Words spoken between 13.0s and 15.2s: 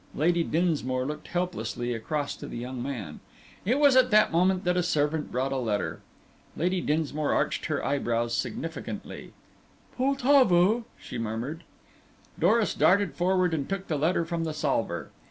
forward and took the letter from the salver.